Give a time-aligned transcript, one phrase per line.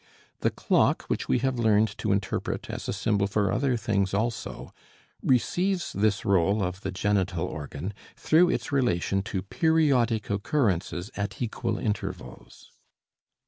[0.39, 4.73] The clock, which we have learned to interpret as a symbol for other things also,
[5.21, 11.77] receives this role of the genital organ through its relation to periodic occurrences at equal
[11.77, 12.71] intervals.